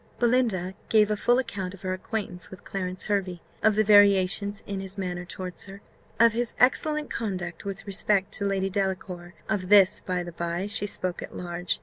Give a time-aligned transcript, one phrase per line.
[0.17, 4.79] Belinda gave a full account of her acquaintance with Clarence Hervey; of the variations in
[4.79, 5.81] his manner towards her;
[6.19, 10.87] of his excellent conduct with respect to Lady Delacour (of this, by the by, she
[10.87, 11.79] spoke at large).